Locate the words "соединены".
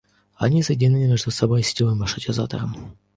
0.63-1.07